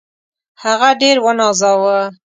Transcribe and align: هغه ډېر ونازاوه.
هغه 0.63 0.89
ډېر 1.01 1.17
ونازاوه. 1.25 1.99